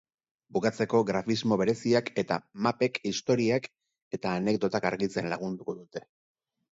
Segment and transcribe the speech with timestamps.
[0.55, 3.67] Bukatzeko, grafismo bereziak eta mapek istoriak
[4.19, 6.03] eta anekdotak argitzen lagunduko dute.